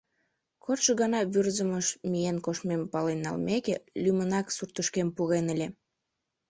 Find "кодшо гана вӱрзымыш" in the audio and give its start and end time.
0.63-1.87